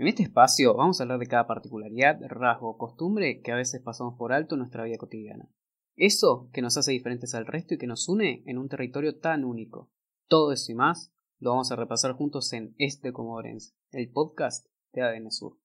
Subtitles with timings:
[0.00, 3.82] En este espacio vamos a hablar de cada particularidad, rasgo o costumbre que a veces
[3.82, 5.50] pasamos por alto en nuestra vida cotidiana.
[5.94, 9.44] Eso que nos hace diferentes al resto y que nos une en un territorio tan
[9.44, 9.90] único.
[10.26, 15.02] Todo eso y más lo vamos a repasar juntos en Este Comodorense, el podcast de
[15.02, 15.58] ADN Sur.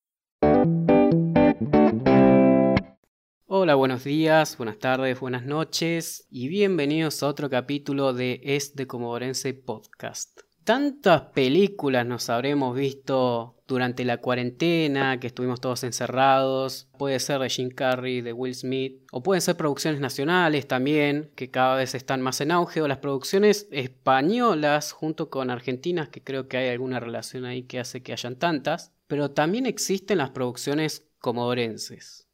[3.46, 9.54] Hola, buenos días, buenas tardes, buenas noches y bienvenidos a otro capítulo de Este Comodorense
[9.54, 10.42] Podcast.
[10.66, 16.88] Tantas películas nos habremos visto durante la cuarentena, que estuvimos todos encerrados.
[16.98, 21.52] Puede ser de Jim Carrey, de Will Smith, o pueden ser producciones nacionales también, que
[21.52, 26.48] cada vez están más en auge, o las producciones españolas junto con argentinas, que creo
[26.48, 28.92] que hay alguna relación ahí que hace que hayan tantas.
[29.06, 32.25] Pero también existen las producciones comodorenses.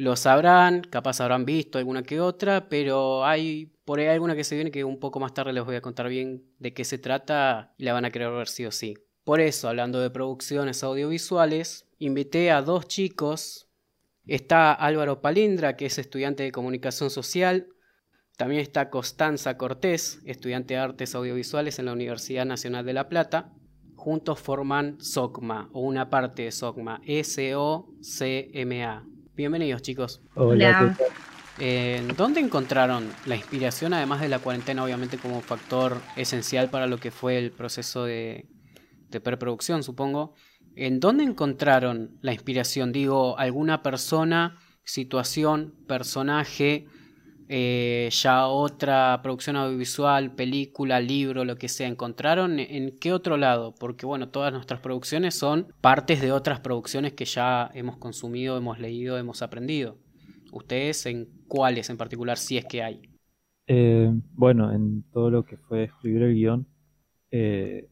[0.00, 4.54] Lo sabrán, capaz habrán visto alguna que otra, pero hay por ahí alguna que se
[4.54, 7.74] viene que un poco más tarde les voy a contar bien de qué se trata
[7.76, 8.94] y la van a querer ver sí o sí.
[9.24, 13.68] Por eso, hablando de producciones audiovisuales, invité a dos chicos.
[14.24, 17.66] Está Álvaro Palindra, que es estudiante de comunicación social.
[18.38, 23.52] También está Constanza Cortés, estudiante de artes audiovisuales en la Universidad Nacional de La Plata.
[23.96, 27.50] Juntos forman SOCMA, o una parte de SOCMA, S-O-C-M-A.
[29.40, 30.20] Bienvenidos chicos.
[30.34, 30.94] Hola.
[32.14, 37.10] ¿Dónde encontraron la inspiración, además de la cuarentena, obviamente como factor esencial para lo que
[37.10, 38.44] fue el proceso de,
[39.24, 40.34] preproducción, supongo?
[40.76, 42.92] ¿En dónde encontraron la inspiración?
[42.92, 46.86] Digo, alguna persona, situación, personaje,
[47.52, 53.74] eh, ya otra producción audiovisual, película, libro, lo que sea, ¿encontraron en qué otro lado?
[53.74, 58.78] Porque bueno, todas nuestras producciones son partes de otras producciones que ya hemos consumido, hemos
[58.78, 59.98] leído, hemos aprendido.
[60.52, 63.02] ¿Ustedes en cuáles en particular, si es que hay?
[63.66, 66.68] Eh, bueno, en todo lo que fue escribir el guion,
[67.32, 67.88] eh,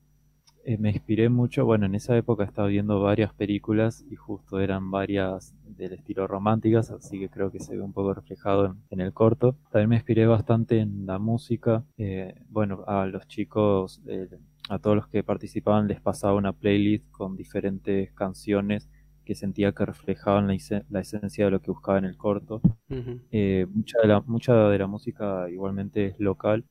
[0.69, 4.91] eh, me inspiré mucho, bueno, en esa época estaba viendo varias películas y justo eran
[4.91, 9.15] varias del estilo románticas, así que creo que se ve un poco reflejado en, el
[9.15, 9.57] corto.
[9.71, 14.29] También me inspiré bastante en la música, eh, bueno, a los chicos, eh,
[14.69, 18.91] a todos los que participaban les pasaba una playlist con diferentes canciones
[19.25, 22.61] que sentía que reflejaban la, esencia de lo que buscaba en el corto.
[22.91, 26.67] mucha, de la, mucha de la música igualmente es local.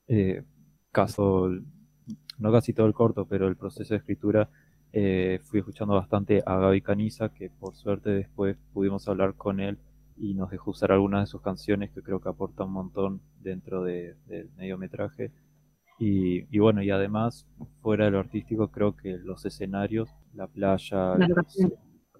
[0.91, 1.50] caso
[2.38, 4.50] no casi todo el corto, pero el proceso de escritura
[4.94, 9.78] eh, fui escuchando bastante a Gaby Caniza, que por suerte después pudimos hablar con él
[10.18, 13.84] y nos dejó usar algunas de sus canciones que creo que aporta un montón dentro
[13.84, 14.16] del
[14.57, 15.31] mediometraje.
[16.00, 17.47] Y, bueno, y además,
[17.81, 21.57] fuera de lo artístico, creo que los escenarios, la playa, los,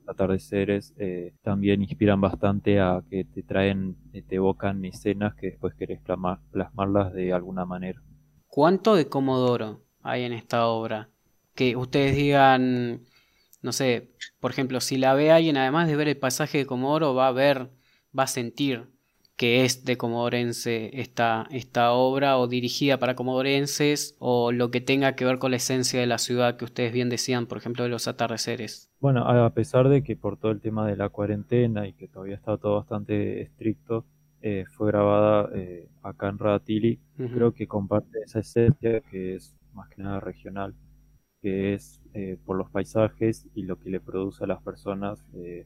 [0.08, 5.76] atardeceres, eh, también inspiran bastante a que te traen, eh, te evocan escenas que después
[5.76, 8.02] querés plasmarlas de alguna manera.
[8.58, 11.10] ¿Cuánto de Comodoro hay en esta obra.
[11.54, 13.02] Que ustedes digan,
[13.62, 14.10] no sé,
[14.40, 17.32] por ejemplo, si la ve alguien, además de ver el pasaje de Comodoro, va a
[17.32, 17.70] ver,
[18.18, 18.88] va a sentir
[19.36, 25.14] que es de comodorense esta, esta obra o dirigida para comodorenses o lo que tenga
[25.14, 27.92] que ver con la esencia de la ciudad que ustedes bien decían, por ejemplo, de
[27.92, 28.90] los atardeceres.
[29.00, 32.34] Bueno, a pesar de que por todo el tema de la cuarentena y que todavía
[32.34, 34.04] está todo bastante estricto,
[34.50, 39.90] eh, fue grabada eh, acá en Radatili, creo que comparte esa esencia que es más
[39.90, 40.74] que nada regional,
[41.42, 45.26] que es eh, por los paisajes y lo que le produce a las personas.
[45.34, 45.66] Eh,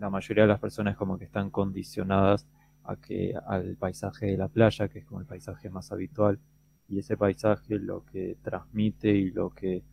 [0.00, 2.48] la mayoría de las personas como que están condicionadas
[2.82, 6.40] a que al paisaje de la playa, que es como el paisaje más habitual,
[6.88, 9.84] y ese paisaje lo que transmite y lo que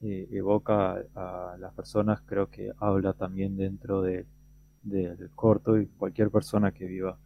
[0.00, 4.26] evoca a, las personas creo que habla también dentro de,
[5.44, 7.18] corto y cualquier persona que viva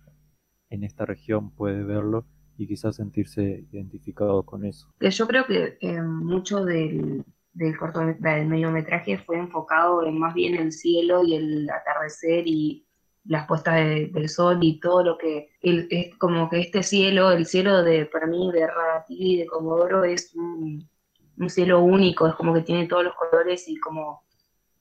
[0.71, 4.89] en esta región puede verlo y quizás sentirse identificado con eso.
[4.99, 10.57] Yo creo que eh, mucho del, del, corto, del mediometraje fue enfocado en más bien
[10.57, 12.85] el cielo y el atardecer y
[13.25, 17.85] las puestas del sol y todo lo que es como que este cielo, el cielo
[17.85, 18.67] de para mí de
[19.11, 20.91] y de Comodoro es un,
[21.37, 24.25] un, cielo único, es como que tiene todos los colores y como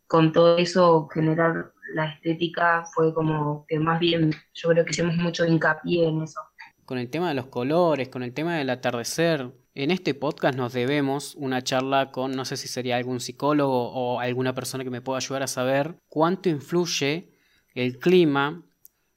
[0.08, 5.16] con todo eso generar la estética fue como que más bien yo creo que hicimos
[5.16, 6.42] mucho hincapié en eso
[6.88, 9.52] con el tema de los colores, con el tema del atardecer.
[9.76, 14.22] En este podcast nos debemos una charla con, no sé si sería algún psicólogo o
[14.22, 17.34] alguna persona que me pueda ayudar a saber cuánto influye
[17.76, 18.64] el clima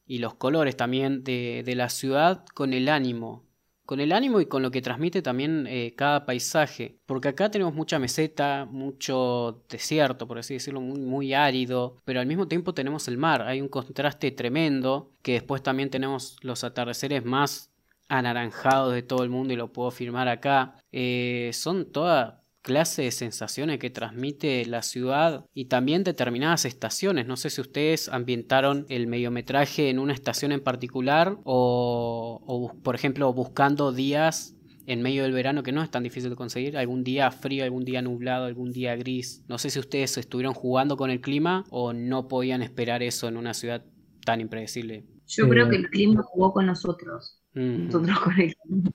[0.05, 3.49] y los colores también de, la ciudad con el ánimo.
[3.91, 7.01] Con el ánimo y con lo que transmite también eh, cada paisaje.
[7.07, 11.97] Porque acá tenemos mucha meseta, mucho desierto, por así decirlo, muy, árido.
[12.05, 13.43] Pero al mismo tiempo tenemos el mar.
[13.43, 15.11] Hay un contraste tremendo.
[15.23, 17.73] Que después también tenemos los atardeceres más
[18.07, 20.77] anaranjados de todo el mundo y lo puedo firmar acá.
[20.93, 27.27] Eh, son todas clase de sensaciones que transmite la ciudad y también determinadas estaciones.
[27.27, 32.95] No sé si ustedes ambientaron el mediometraje en una estación en particular o, o por
[32.95, 34.55] ejemplo, buscando días
[34.87, 37.85] en medio del verano que no es tan difícil de conseguir, algún día frío, algún
[37.85, 39.45] día nublado, algún día gris.
[39.49, 43.37] No sé si ustedes estuvieron jugando con el clima o no podían esperar eso en
[43.37, 43.85] una ciudad
[44.25, 45.05] tan impredecible.
[45.29, 47.41] Yo creo que el clima jugó con nosotros.
[47.55, 48.91] Nosotros con el clima.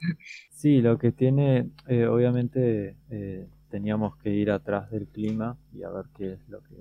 [0.51, 5.89] Sí, lo que tiene, eh, obviamente eh, teníamos que ir atrás del clima y a
[5.89, 6.75] ver qué es lo que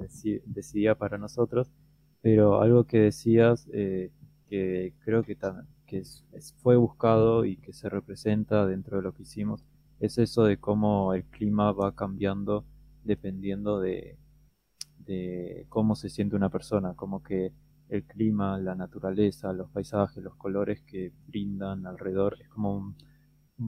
[0.46, 1.72] decidía para nosotros,
[2.22, 4.12] pero algo que decías eh,
[4.48, 5.36] que creo que,
[6.62, 9.64] fue buscado y que se representa dentro de lo que hicimos
[9.98, 12.64] es eso de cómo el clima va cambiando
[13.02, 14.16] dependiendo de,
[14.98, 17.52] de cómo se siente una persona, como que
[17.88, 22.96] el clima, la naturaleza, los paisajes, los colores que brindan alrededor, es como un,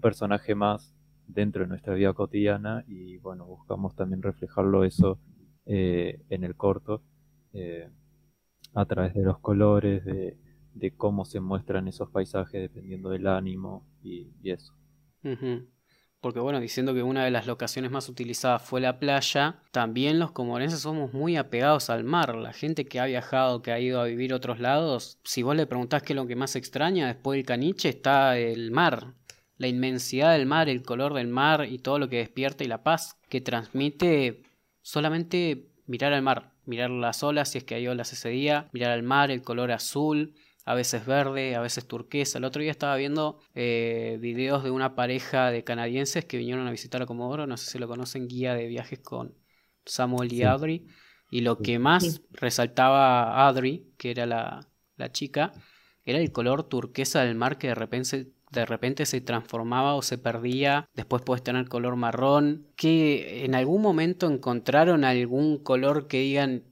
[0.01, 0.96] personaje más
[1.27, 5.19] dentro de nuestra vida cotidiana y bueno, buscamos también reflejarlo eso
[5.67, 7.03] eh, en el corto
[7.53, 7.89] eh,
[8.75, 10.37] a través de los colores, de,
[10.97, 14.75] cómo se muestran esos paisajes dependiendo del ánimo y, eso
[16.27, 20.33] porque bueno, diciendo que una de las locaciones más utilizadas fue la playa, también los
[20.33, 22.35] comorenses somos muy apegados al mar.
[22.35, 25.55] La gente que ha viajado, que ha ido a vivir a otros lados, si vos
[25.55, 29.15] le preguntás qué es lo que más extraña después del caniche, está el mar.
[29.59, 32.83] La inmensidad del mar, el color del mar y todo lo que despierta y la
[32.83, 34.43] paz que transmite
[34.83, 38.93] solamente mirar al mar, mirar las olas si es que hay olas ese día, mirar
[38.93, 40.35] al mar, el color azul,
[40.67, 42.39] a veces verde, a veces turquesa.
[42.39, 46.73] El otro día estaba viendo eh, videos de una pareja de canadienses que vinieron a
[46.73, 49.35] visitar a Comodoro, no sé si lo conocen, guía de viajes con
[49.85, 50.87] Samuel y Audrey.
[51.31, 55.53] Y lo que más resaltaba a Audrey, que era la, la, chica,
[56.05, 60.19] era el color turquesa del mar que de repente, de repente se transformaba o se
[60.19, 60.89] perdía.
[60.95, 62.67] Después puedes tener color marrón.
[62.77, 66.63] ¿Que en algún momento encontraron algún color que digan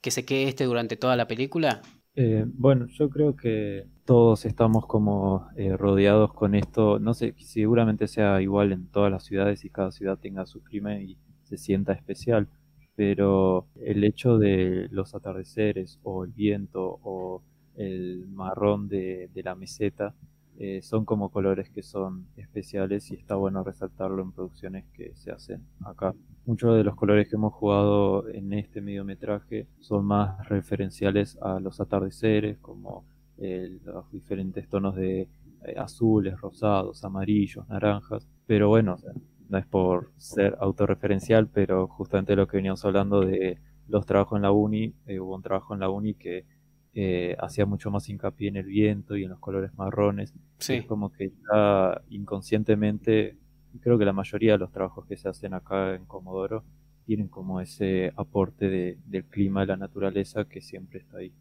[0.00, 1.82] que se quede este durante toda la película?
[2.14, 6.98] Eh, bueno, yo creo que todos estamos como eh, rodeados con esto.
[6.98, 10.98] No sé, seguramente sea igual en todas las ciudades y cada ciudad tenga su clima
[10.98, 12.48] y se sienta especial.
[12.94, 17.42] Pero el hecho de los atardeceres o el viento o
[17.76, 20.14] el marrón de la meseta
[20.58, 25.30] eh, son como colores que son especiales y está bueno resaltarlo en producciones que se
[25.30, 26.14] hacen acá.
[26.46, 31.78] Muchos de los colores que hemos jugado en este mediometraje son más referenciales a los
[31.80, 33.04] atardeceres, como
[33.36, 35.28] eh, los diferentes tonos de eh,
[35.76, 38.26] azules, rosados, amarillos, naranjas.
[38.46, 38.96] Pero bueno,
[39.50, 43.58] no es por ser autorreferencial, pero justamente lo que veníamos hablando de
[43.88, 46.44] los trabajos en la uni, hubo un trabajo en la uni que
[46.98, 50.32] eh, hacía mucho más hincapié en el viento y en los colores marrones.
[50.66, 53.36] Es como que ya inconscientemente,
[53.82, 56.64] creo que la mayoría de los trabajos que se hacen acá en Comodoro
[57.04, 61.34] tienen como ese aporte del clima, de la naturaleza que siempre está ahí.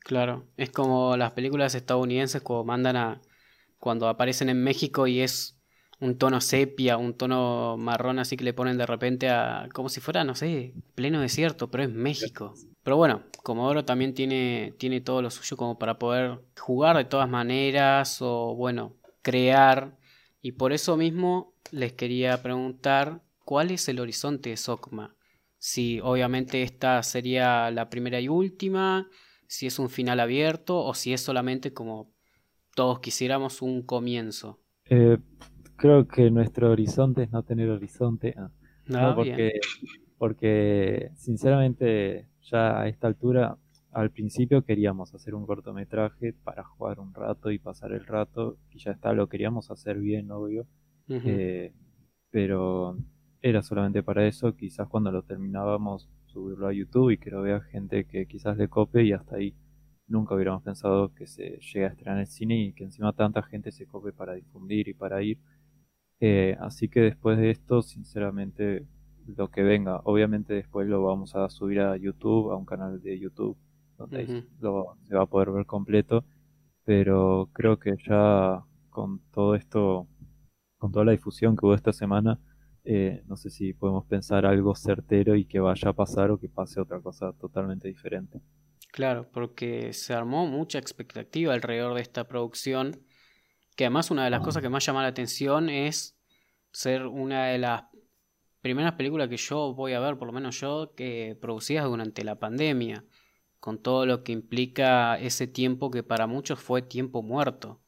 [0.00, 3.20] Claro, es como las películas estadounidenses cuando mandan a
[3.78, 5.58] cuando aparecen en México y es
[6.00, 10.00] un tono sepia, un tono marrón así que le ponen de repente a como si
[10.00, 12.52] fuera, no sé, pleno desierto, pero es México.
[12.88, 17.28] Pero bueno, Comodoro también tiene, tiene todo lo suyo como para poder jugar de todas
[17.28, 19.98] maneras o bueno, crear.
[20.40, 25.14] Y por eso mismo les quería preguntar cuál es el horizonte de Sokma.
[25.58, 29.10] Si obviamente esta sería la primera y última,
[29.46, 32.14] si es un final abierto o si es solamente como
[32.74, 34.60] todos quisiéramos un comienzo.
[34.86, 35.18] Eh,
[35.76, 38.32] creo que nuestro horizonte es no tener horizonte.
[38.38, 38.50] Ah,
[38.86, 39.60] no, porque,
[40.16, 43.56] porque sinceramente ya a esta altura,
[43.92, 48.78] al principio queríamos hacer un cortometraje para jugar un rato y pasar el rato, y
[48.78, 50.66] ya está, lo queríamos hacer bien, obvio.
[51.08, 51.72] Eh,
[52.30, 52.96] pero
[53.40, 57.60] era solamente para eso, quizás cuando lo terminábamos subirlo a YouTube y que lo vea
[57.60, 59.54] gente que quizás le cope y hasta ahí
[60.06, 63.42] nunca hubiéramos pensado que se llegue a estrenar en el cine y que encima tanta
[63.42, 65.38] gente se cope para difundir y para ir.
[66.20, 68.86] Eh, así que después de esto, sinceramente,
[69.36, 73.18] lo que venga, obviamente después lo vamos a subir a YouTube, a un canal de
[73.18, 73.56] YouTube,
[73.96, 76.24] donde lo, se va a poder ver completo,
[76.84, 80.06] pero creo que ya con todo esto,
[80.78, 82.40] con toda la difusión que hubo esta semana,
[82.84, 86.48] eh, no sé si podemos pensar algo certero y que vaya a pasar o que
[86.48, 88.40] pase otra cosa totalmente diferente.
[88.90, 93.02] Claro, porque se armó mucha expectativa alrededor de esta producción
[93.76, 96.18] que además una de las cosas que más llama la atención es
[96.72, 97.84] ser una de las
[98.68, 102.38] primeras películas que yo voy a ver, por lo menos yo, que producidas durante la
[102.38, 103.02] pandemia,
[103.60, 107.80] con todo lo que implica ese tiempo que para muchos fue tiempo muerto,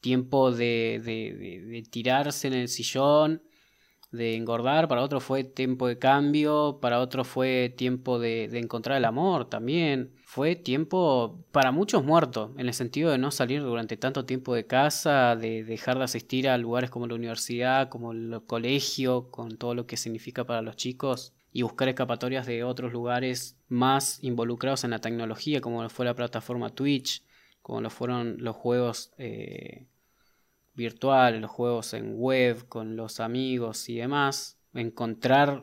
[0.00, 3.44] tiempo de, de, de, tirarse en el sillón
[4.12, 8.98] de engordar, para otros fue tiempo de cambio, para otros fue tiempo de, de encontrar
[8.98, 10.12] el amor también.
[10.24, 14.66] Fue tiempo para muchos muertos, en el sentido de no salir durante tanto tiempo de
[14.66, 19.74] casa, de dejar de asistir a lugares como la universidad, como el colegio, con todo
[19.74, 24.90] lo que significa para los chicos y buscar escapatorias de otros lugares más involucrados en
[24.90, 27.24] la tecnología, como lo fue la plataforma Twitch,
[27.62, 29.86] como lo fueron los juegos eh,
[30.80, 34.58] virtuales, los juegos en web, con los amigos y demás.
[34.74, 35.62] Encontrar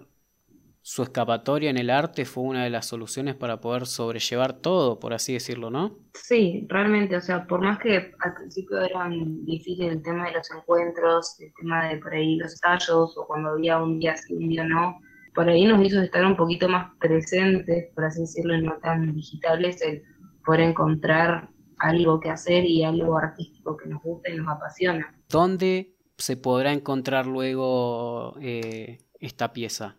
[0.81, 5.13] su escapatoria en el arte fue una de las soluciones para poder sobrellevar todo, por
[5.13, 5.97] así decirlo, ¿no?
[6.13, 10.49] Sí, realmente, o sea, por más que al principio eran difíciles el tema de los
[10.49, 14.47] encuentros, el tema de por ahí los tallos, o cuando había un día sí, un
[14.47, 14.97] día no,
[15.35, 19.13] por ahí nos hizo estar un poquito más presentes, por así decirlo, y no tan
[19.13, 20.03] digitales, el
[20.45, 25.13] poder encontrar algo que hacer y algo artístico que nos gusta y nos apasiona.
[25.29, 29.95] ¿Dónde se podrá encontrar luego eh, esta pieza?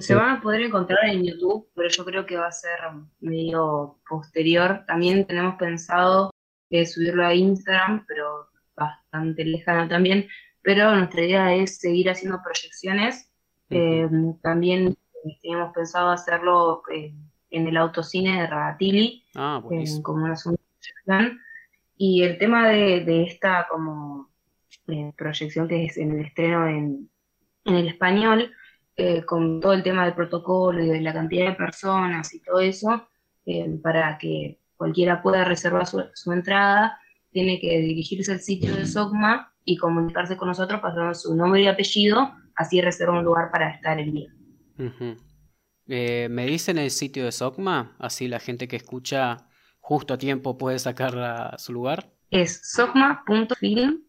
[0.00, 2.80] se van a poder encontrar en YouTube, pero yo creo que va a ser
[3.20, 4.82] medio posterior.
[4.84, 6.32] También tenemos pensado
[6.70, 10.26] eh, subirlo a Instagram, pero bastante lejano también.
[10.62, 13.30] Pero nuestra idea es seguir haciendo proyecciones
[13.70, 14.08] eh,
[14.42, 14.96] también
[15.42, 17.14] teníamos pensado hacerlo eh,
[17.50, 19.62] en el autocine de Ragatili, ah,
[20.02, 20.62] como una segunda
[21.96, 24.30] Y el tema de, esta como
[25.16, 27.10] proyección que es en el estreno en,
[27.64, 28.52] el español,
[29.26, 33.08] con todo el tema del protocolo y de la cantidad de personas y todo eso,
[33.82, 36.98] para que cualquiera pueda reservar su, su, entrada,
[37.30, 41.66] tiene que dirigirse al sitio de SOCMA y comunicarse con nosotros pasando su nombre y
[41.66, 44.30] apellido así reserva un lugar para estar el día.
[45.86, 47.96] Eh, ¿Me dicen el sitio de SOCMA?
[47.98, 49.48] Así la gente que escucha
[49.80, 52.12] justo a tiempo puede sacar su lugar.
[52.30, 54.02] Es socma.film,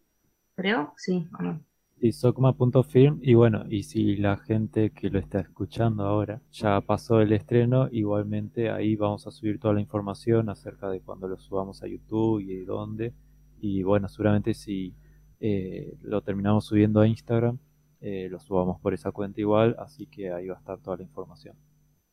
[0.54, 1.60] creo, sí o no.
[2.02, 7.20] Sí, socma.film y bueno, y si la gente que lo está escuchando ahora ya pasó
[7.20, 11.80] el estreno, igualmente ahí vamos a subir toda la información acerca de cuando lo subamos
[11.82, 13.14] a YouTube y de dónde.
[13.60, 14.96] Y bueno, seguramente si
[15.38, 17.58] eh, lo terminamos subiendo a Instagram,
[18.00, 21.04] eh, lo subamos por esa cuenta igual, así que ahí va a estar toda la
[21.04, 21.56] información.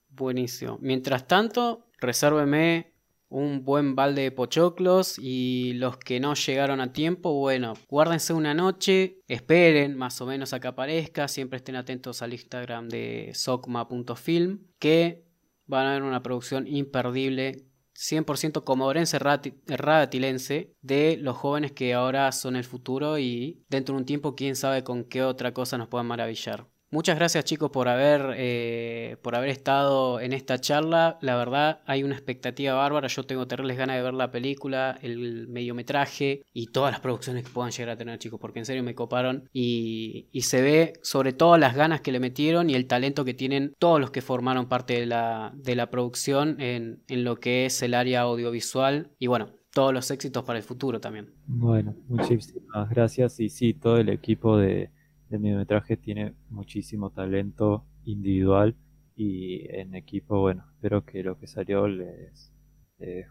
[0.09, 0.77] Buenísimo.
[0.81, 2.88] Mientras tanto, resérveme
[3.29, 8.53] un buen balde de pochoclos y los que no llegaron a tiempo, bueno, guárdense una
[8.53, 14.59] noche, esperen más o menos a que aparezca, siempre estén atentos al Instagram de socma.film
[14.79, 15.25] que
[15.67, 17.69] van a ver una producción imperdible
[17.99, 24.05] 100% comodorense radatilense de los jóvenes que ahora son el futuro y dentro de un
[24.05, 26.65] tiempo quién sabe con qué otra cosa nos puedan maravillar.
[26.91, 31.19] Muchas gracias chicos por haber, eh, por haber estado en esta charla.
[31.21, 33.07] La verdad hay una expectativa bárbara.
[33.07, 37.51] Yo tengo terribles ganas de ver la película, el mediometraje y todas las producciones que
[37.51, 39.47] puedan llegar a tener chicos, porque en serio me coparon.
[39.53, 43.75] Y, se ve sobre todo las ganas que le metieron y el talento que tienen
[43.77, 47.83] todos los que formaron parte de la, de la producción en, en lo que es
[47.83, 49.11] el área audiovisual.
[49.19, 51.29] Y bueno, todos los éxitos para el futuro también.
[51.45, 53.39] Bueno, muchísimas gracias.
[53.39, 54.89] Y sí, todo el equipo de
[55.29, 58.75] el mediometraje tiene muchísimo talento individual
[59.15, 62.53] y en equipo, bueno, espero que lo que salió les,